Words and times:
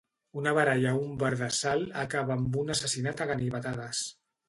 Una 0.39 0.53
baralla 0.57 0.89
a 0.93 1.01
un 1.01 1.11
bar 1.25 1.31
de 1.43 1.51
Salt 1.59 1.93
acaba 2.07 2.39
amb 2.41 2.61
un 2.65 2.77
assassinat 2.79 3.27
a 3.27 3.33
ganivetades. 3.37 4.07